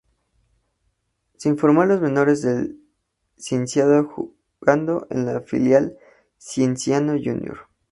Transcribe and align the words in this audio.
Se 1.37 1.53
formó 1.53 1.83
en 1.83 1.89
las 1.89 2.01
menores 2.01 2.41
del 2.41 2.75
Cienciano 3.37 4.03
jugando 4.59 5.05
en 5.11 5.27
la 5.27 5.41
filial 5.41 5.95
Cienciano 6.39 7.13
jr. 7.23 7.67